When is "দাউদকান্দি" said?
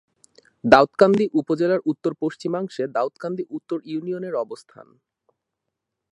0.63-1.25, 2.95-3.43